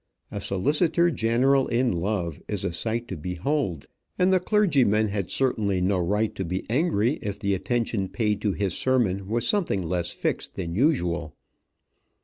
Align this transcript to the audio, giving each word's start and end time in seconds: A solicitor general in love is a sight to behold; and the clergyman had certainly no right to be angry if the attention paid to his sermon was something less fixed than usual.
A 0.31 0.41
solicitor 0.41 1.11
general 1.11 1.67
in 1.67 1.91
love 1.91 2.41
is 2.47 2.65
a 2.65 2.73
sight 2.73 3.07
to 3.09 3.15
behold; 3.15 3.85
and 4.17 4.33
the 4.33 4.39
clergyman 4.39 5.09
had 5.09 5.29
certainly 5.29 5.79
no 5.79 5.99
right 5.99 6.33
to 6.33 6.43
be 6.43 6.65
angry 6.71 7.19
if 7.21 7.37
the 7.37 7.53
attention 7.53 8.09
paid 8.09 8.41
to 8.41 8.53
his 8.53 8.73
sermon 8.73 9.27
was 9.27 9.47
something 9.47 9.83
less 9.83 10.09
fixed 10.11 10.55
than 10.55 10.73
usual. 10.73 11.35